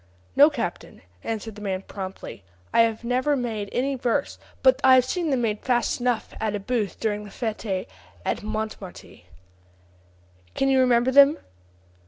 [0.35, 5.05] "No, captain," answered the man promptly: "I have never made any verses, but I have
[5.05, 7.87] seen them made fast enough at a booth during the fete
[8.25, 9.17] of Montmartre."
[10.55, 11.37] "Can you remember them?"